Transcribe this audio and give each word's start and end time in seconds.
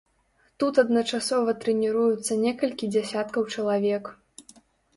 Тут 0.61 0.79
адначасова 0.83 1.53
трэніруюцца 1.65 2.39
некалькі 2.47 2.91
дзясяткаў 2.99 3.41
чалавек. 3.57 4.13